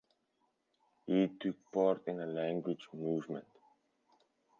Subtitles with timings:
[1.05, 3.45] He took part in the Language Movement.